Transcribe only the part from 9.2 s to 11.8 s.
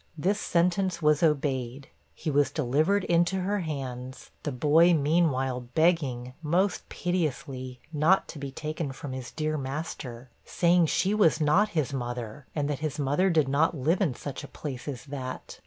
dear master, saying she was not